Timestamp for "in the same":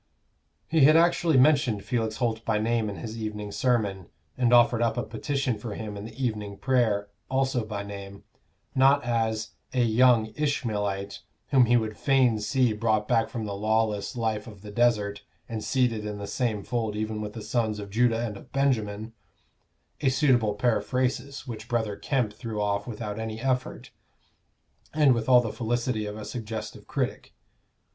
16.03-16.63